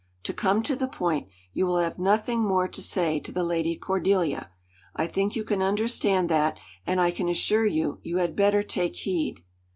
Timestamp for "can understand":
5.43-6.27